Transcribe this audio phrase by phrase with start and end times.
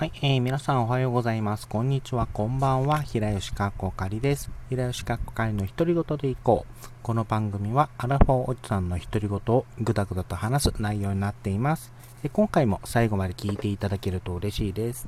[0.00, 1.68] はい、えー、皆さんおはようございます。
[1.68, 3.02] こんにちは、こんばんは。
[3.02, 4.50] 平吉かっこかりです。
[4.70, 6.88] 平吉かっこかりの独り言でいこう。
[7.02, 11.92] この番組はアラフォーおじさんの独り言をぐだぐだと話す内容になっています。
[12.32, 15.06] 今回も最後まで聞いていただけると嬉しいです。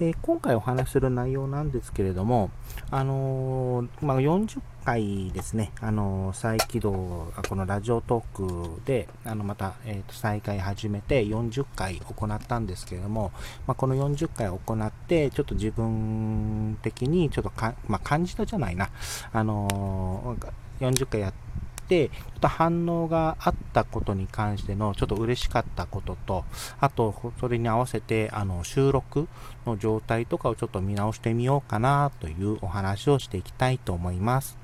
[0.00, 2.50] え今回お話しする内容なんですけれども、
[2.90, 13.32] あのー、まあ、40回ですね、あのー、再起動、このラジオトークで、あの、また、えっ、ー、と、再開始めて40回行ったんですけれども、
[13.66, 18.90] まあ、この40回行って、ちょっと自分的にちょっとか、まあ、感じたじゃないな、
[19.32, 20.36] あの
[20.80, 21.41] 40回やっ、て、
[21.92, 26.44] ちょっと反応があったことに関してのちょっと嬉しかったことと、
[26.80, 29.28] あと、それに合わせて、あの、収録
[29.66, 34.62] の状態とかをちょっと見直してみようかなというお話をしていきたいと思います。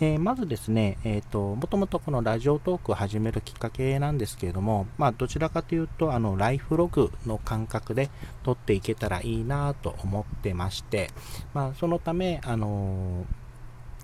[0.00, 8.08] え、まずですね、えっ、ー、と、もともとこのラジオトークを始めるきっかけなんですけれども、まあ、どちらかというと、あの、ライフログの感覚で
[8.44, 11.10] 撮っていけたらいいなと思ってまして、
[11.52, 13.47] まあ、そのため、あのー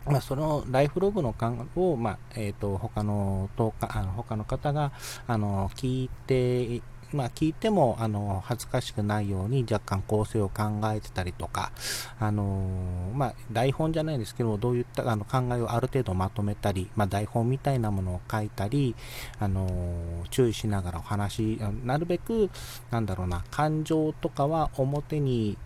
[0.07, 3.49] まあ、そのライフログの感を、まあ、えっ、ー、と、他の、
[3.81, 4.93] あの他の方が、
[5.27, 6.83] あの、聞いて、
[7.15, 11.71] まあ、聞いても、あの、恥ずかしくないように若干構成を考えてたりとか、
[12.19, 18.97] あのまあ、台本じゃないですけど、どういったあの考えをある程度まとめたり、まあ、台本みたいなものを書いたり、
[19.39, 22.51] あの注意しながらお話、なるべく、
[22.91, 25.57] なんだろうな、感情とかは表に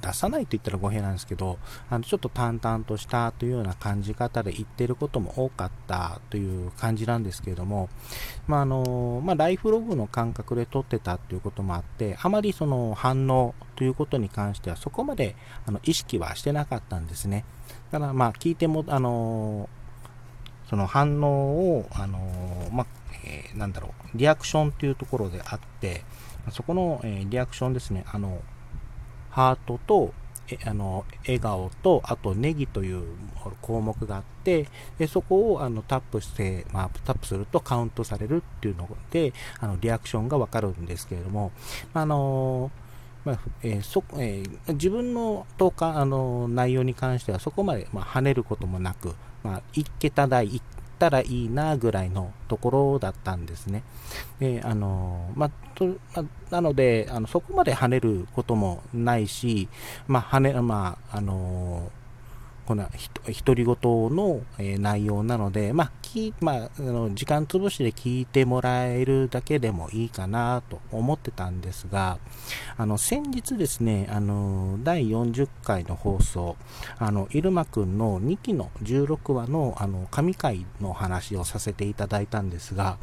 [0.00, 1.58] 出さないと言ったら語弊なんですけど、
[1.90, 7.88] あのちょっと淡々としたというような感じ方で言ってることも多かったという感じなんですけれども、
[8.46, 17.44] まあのまあ、ライフログの感覚で撮ってたということもあって、あまりその反応ということに関してはそこまであの意識はしてなかったんですね。
[17.90, 19.68] だからまあ聞いても、あの
[20.68, 22.18] その反応を、あの
[22.72, 22.86] まあ
[23.24, 26.02] えー、なんだろう、リアクションというところであって、
[26.50, 28.40] そこの、えー、リアクションですね、あの、
[29.32, 30.14] ハートと、
[30.48, 33.04] えあの笑顔と、あとネギという
[33.60, 41.50] 項目があって、でそこをあのタップして、まあ、タップするとカウントされるっていうので、あのリアクションがわかるんですけれども、
[41.94, 42.70] あの
[43.24, 50.60] まあえー、そえー、自分の投下あの内容に関してはそこまで、まあ、跳ねることもなく、まあ、1桁台、1
[51.02, 53.82] たらいいなぐらいのところだったんですね。
[54.38, 59.68] で、あの、まとまなので、あのそこまで跳ねることもないし、
[60.06, 61.90] まあ、跳ね、まあ、あの
[62.66, 62.88] この
[63.44, 63.76] 独り言
[64.14, 72.18] の、え内容なので、まあ、きまあ、あの時間潰しで聞いてもらえるだけでもいいかなと思ってたんですが、
[72.76, 76.56] あの先日ですね、あの第40回の放送、
[76.98, 82.98] あの入間くんの2期の16話のあの神回の話をさせていただいたんですが、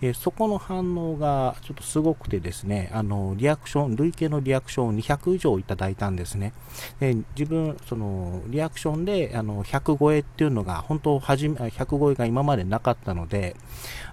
[0.00, 6.54] えそこの反応がちょっとすごくてですね、あのリアクション、累計のリアクションを200以上いただいたんですね。
[6.98, 13.56] で自分、そのリアクションで、あの、100超えっていうのが、本当、はじめ、100超えが今までなかったので、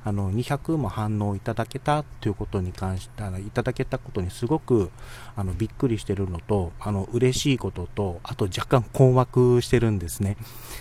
[0.03, 4.91] あの、200も反応いただけたっていうことに関して、あいただけたことにすごく、
[5.35, 10.37] あの、びっくりしてるのと、あの、嬉しいことと、あと若干困惑してるんですね。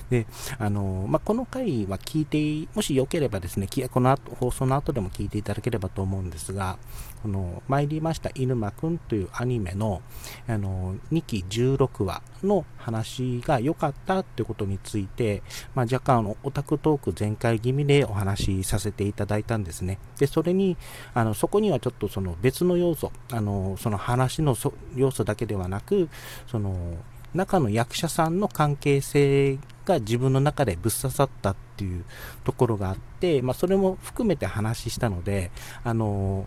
[0.08, 0.26] で、
[0.58, 6.78] あの、まあ、この回は聞いて、もしよければですね、この後、放送の後でも聞いていただければと思うんですが、
[7.22, 10.00] この、参りました犬間くんというアニメの、
[10.48, 15.42] あの、2期16話の話が良かったってことについて、
[15.74, 19.98] まあ、若干あのオタクトーク全開気味でお話しさせていただいたんですね。
[20.18, 20.76] で、それに、
[21.14, 24.56] あのそこにはちょっとその別の要素、あのその話の
[24.96, 26.08] 要素だけではなく、
[26.46, 26.96] その
[27.34, 32.04] 中の役者さんの関係性が自分の中でぶっ刺さったっていう
[32.44, 35.50] ところがあって、まあ、それも含めて話したので、
[35.84, 36.46] あの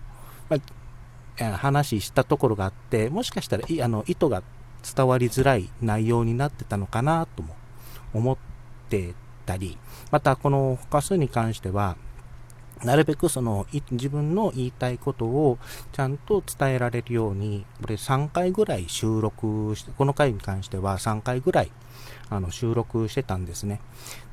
[0.50, 0.58] ま
[1.40, 4.44] あ、話したところがあって、もしかしたらあの意図が
[4.84, 7.56] 伝わりづらい内容になってたのかなとも
[8.14, 8.38] 思っ
[8.90, 9.14] て
[9.46, 9.78] たり、
[10.12, 11.98] またこの他数に関しては、
[12.84, 15.58] なるべくその自分の言いたいことを
[15.94, 21.72] ちゃんと伝えられるように、これ3回ぐらい収録して、この回に関しては3回ぐらい
[22.30, 23.80] あの収録してたんですね。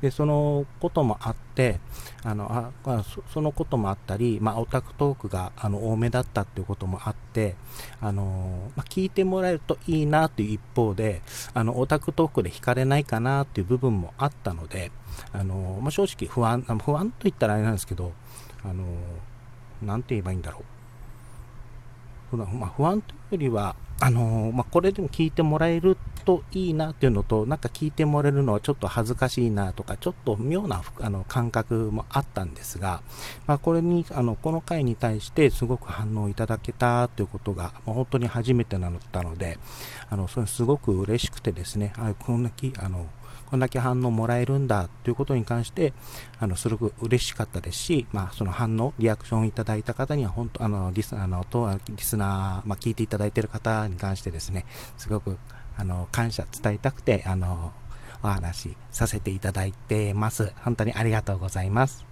[0.01, 1.79] で、そのこともあって、
[2.23, 3.03] あのあ
[3.33, 7.55] そのこともあったり、まあ、オタクトークがあの多めだったっていうこともあって、
[7.99, 11.21] あのまあ、聞いてもらえるといいなという一方で、
[11.53, 14.91] あのオタクトークで惹かれないかなっていう部分もあったので、
[15.33, 18.13] あのまあ、正直不安、不安と言ったらあれなんですけど、
[18.63, 18.85] あの
[19.81, 20.80] なんて言えばいいんだろう。
[22.37, 25.95] まあ、不安というよりは、あの、まあ、これでも聞いてもらえる
[26.25, 33.01] といいなっていうのと、なんか聞いてもらえるのはちょっと恥ずかしいなとか、ちょっと妙なあの感覚もあったんですが、
[33.45, 39.59] まあ、これに、あの、この回に対してすごく反応いただけたということが、もう本当に初めてなったので、
[40.09, 43.07] あの、それすごく嬉しくてですね、あこんなき、あの、
[43.51, 45.91] こんだけ反応もらえるんだということに関して、
[46.39, 54.65] あの、すごく嬉しかったですし、まあ、その反応、リアクションいただいた方には、本当、あの、リスあのとリスナー、まあ、聞いていただいている方に関してですね、
[54.97, 55.37] すごく、
[55.77, 57.73] あの、感謝伝えたくて、あの、
[58.23, 60.53] お話しさせていただいてます。
[60.63, 62.05] 本当にありがとうございます。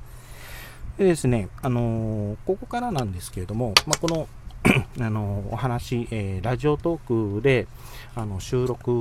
[0.98, 4.28] でですね、あのここからなんですけれども、まあ、この
[5.00, 7.68] あのお話、えー、ラジオトークで
[8.16, 8.92] あの収録、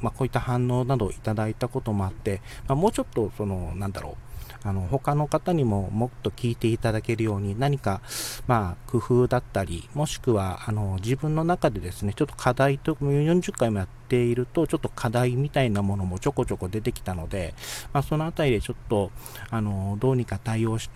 [0.00, 4.25] まあ、こういった反応などをいただいたこともあって、まあ、もうちょっとそのなんだろう
[4.66, 8.00] あの他の方にももっと聞いていただけるように何か、
[8.48, 17.54] まあ、工夫だったりもしくはあの自分の中でですねちょっと課題と40回もやっているとちょっと課題みたいなものもちょこちょこ出てきたので、
[17.92, 19.12] まあ、そのあたりでちょっと
[19.50, 20.90] あのどうにか対応し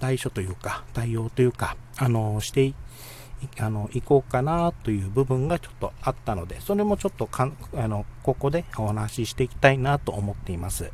[0.00, 2.72] 対処というか対応というかあのして
[3.58, 10.92] あの行こうかなという部分がちょっとあったので、それもちょっとかんあのここでお話ししていきたいなと思っています。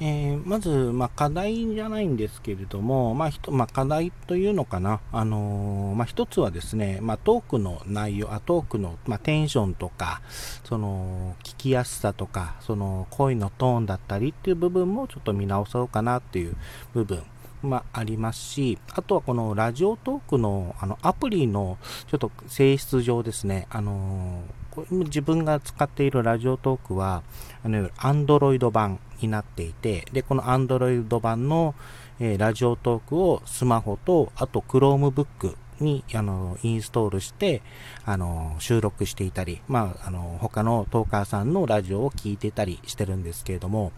[0.00, 10.22] えー、まず、まあ、課題じゃないんですけれども、まあひとまあ、課題というのかな、あのー、まあ、一つはですね、まあ、トークの内容、あトークの、まあ、テンションとか、
[10.64, 16.56] その聞きやすさとか、その声のトーンだったりっていう部分もちょっと見直そうかなっていう
[16.94, 17.22] 部分。
[17.60, 27.22] まあ、ありますし、あとはこのラジオトークのあのアプリのちょっと性質上ですね、あのー、自分が使っているラジオトークは、
[27.64, 31.74] あの、アンドロイド版、になっていて、で、この Android 版の、
[32.20, 37.62] えー、ラジオトークをスマホと、あと Chromebook にあのインストールして
[38.04, 43.92] あの収録していたり、まあ、あの他のトーカーさんのラジオを聞いてたりしてるんですけれども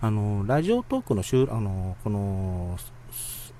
[0.00, 2.78] あのラジオトークの収あのこの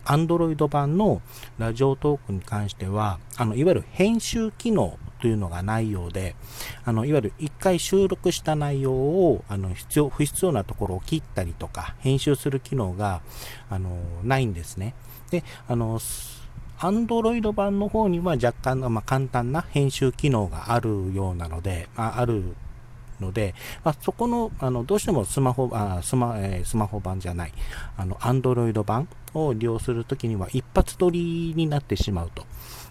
[0.08, 1.22] Android 版の
[1.58, 6.36] ラジオトークに関してはあのいわゆる編集機能というのがないようで、
[6.84, 13.20] あの、いわゆる一回収録した内容を、あの、必要、不必要なところを切ったりとか、編集する機能が、
[13.68, 14.94] あの、ないんですね。
[15.30, 15.98] で、あの、
[16.80, 22.54] アンドロイド版の方には若干、まあ、簡単な編集機能があるようなので、あ、ある
[23.20, 23.54] ので、
[23.84, 27.52] まあ、そこの、あの、どうしてもスマホ、あスマ、えー、スマホ版じゃない、
[27.96, 32.44] あの、アンドロイド版を利用するときには一発撮りになってしまうと。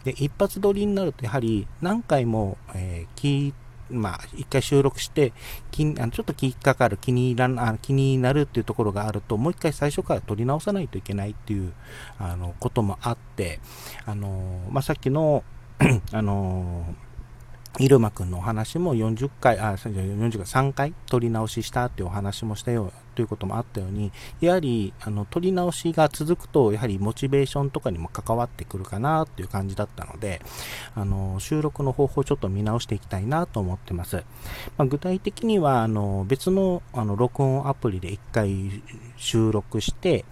[0.04, 3.54] で、一発撮りになると、やはり何回も、えー、聞
[3.90, 5.34] まあ、一回収録して、
[5.72, 11.74] きあのちょっと気かかる、気に入らあ気になるっていうところがあると、もう一回最初から撮り直さないといけないっていう
[12.20, 13.60] あのこともあって、
[14.06, 15.44] あのまあ、さっきの
[16.12, 16.86] あの
[17.80, 24.12] 入間くんのお話も40回、あ、40回、3回撮り直ししたっていうお話もしたよということもあったように、
[24.42, 30.42] やはり、あの、撮り直しが続くと、やはりモチベーションとかにも関わってくるかなっていう感じだったので、
[30.96, 34.24] あの、収録の方法をちょっと見直していきたいなと思ってます。
[34.78, 38.84] まあ、具体的には、あの、別の、あの、録音アプリで1回
[39.18, 40.26] 収録して、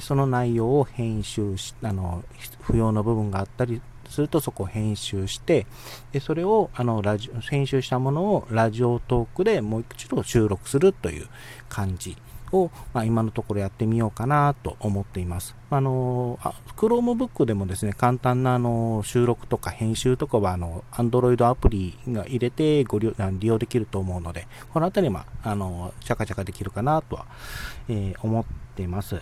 [0.00, 2.24] その内容を編集し、あの、
[2.62, 5.66] 不要な部分があったりするとそこを編集して、
[6.12, 11.28] でそれをあのラジ編集したものをラジオトークでもう一度収録するという
[11.68, 12.16] 感じ
[12.52, 15.56] を、まあ、今のところやってみようかなと思っています。
[15.70, 16.38] あの、
[16.76, 27.26] Chromebook でもですね、簡単なあの収録とか編集とかは、あの、Android アプリが入れてご利用利用できると思うので、このあたりは、あの、チャカチャカできるかなとは、
[27.88, 28.44] えー、思っ
[28.76, 29.20] ています。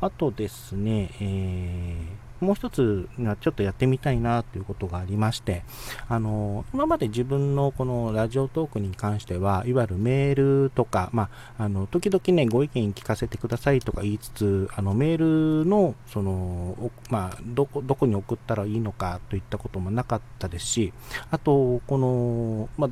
[0.00, 5.62] あとですね、えーもう一つがちょっとやってみたいなということがありまして、
[6.08, 11.28] あの、今まで自分のこのラジオトークに関しては、いわゆるメールとか、ま
[11.58, 20.92] あ、あの、時々ね、ご意見聞かせてくださいとか言いつつ、あの、メールの、その、まあ、どこ、どこに送ったらいいのかといったこともなかったですし、
[21.30, 22.90] あと、この、まあ、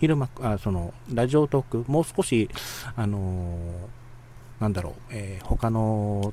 [0.00, 2.50] 昼間、あその、ラジオトーク、もう少し、
[2.96, 3.58] あの
[4.60, 6.32] なんだろう、えー、他の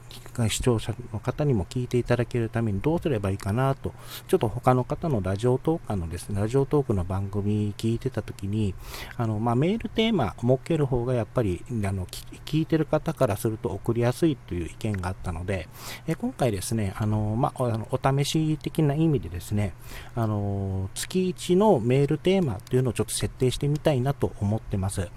[0.50, 3.94] 視聴者の方にも聞いていただけるためにどうすればいいかなと、
[4.28, 8.76] ちょっと他の方のラジオトーカーのですね、ラジオトークの番組聞いてた時に、
[9.18, 15.68] あの、まあ、メールテーマ設ける方がやっぱり、あの、聞いてる方からすると送りやすいという意見があったので、
[16.08, 19.74] え今回ですね、あの、まあ、あのお試し的な意味でですね、
[20.16, 25.10] あの、月1のメールテーマというのをちょっと設定してみたいなと思ってます。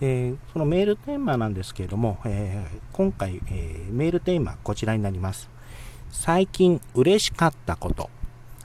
[0.00, 5.50] えー、そのメールテーマなんですけれども、えー、今回、えー、メールテーマこちらになります。
[6.10, 8.10] 最近嬉しかったこと。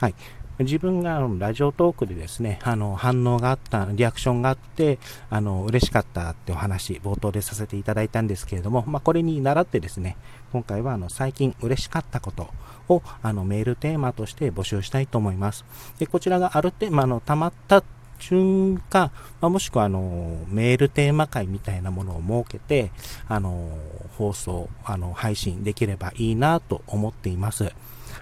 [0.00, 0.14] はい。
[0.58, 10.16] 自分がラジオトークでですね、あの、反応があった、リアクションがあって、あの、嬉しかったってお話、冒頭でさせていただいたんですけれども、まあ、これに倣ってですね、
[10.52, 12.48] 今回は、あの、最近嬉しかったこと
[12.88, 15.66] を、あの、メールテーマとして募集したいと思います。
[15.98, 17.82] で、こちらがある程度、あの、溜まった
[18.18, 22.90] 瞬間、まあ、もしくはあのメールテーマ会みたいなものを設けて、
[23.28, 23.70] あの
[24.16, 27.72] 放送、あの配信できればいいなと思っています。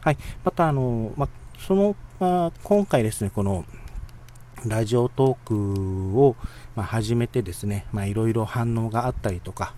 [0.00, 0.18] はい。
[0.44, 3.64] また、あの、まあ、その、まあ、今回ですね、この、
[4.66, 6.36] ラジオトークを、
[6.74, 9.74] ま、始めてですね、まあ、いろいろ反応があったりとか、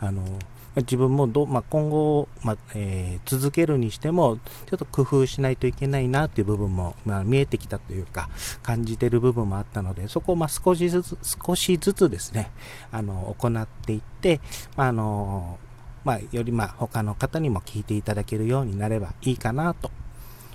[0.00, 0.22] あの、
[0.76, 8.28] 自分もど、まあ、今後、まあ、えー、続けるにしても、ちょっと工夫しないといけないなっていう部分も、まあ、見えてきたというか、
[8.62, 12.50] 感じてる部分もあったので、そこをま少しずつ、少しずつですね、
[12.92, 14.40] あの、行っていって、
[14.76, 15.58] まあ、の、
[16.04, 19.90] まあ、よりま、他の方にも聞いていただけるようになればいいかなと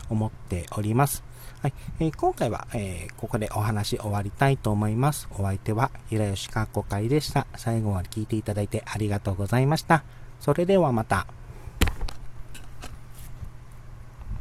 [0.09, 1.30] 思っております。
[1.61, 1.73] はい。
[1.99, 5.29] えー、今回は、えー、ここでお話終わりたいと思います。
[5.37, 7.45] お相手は、平吉かっこかいでした。
[7.55, 10.03] 最後まで聞いていただいてありがとうございました。
[10.39, 11.27] それではまた。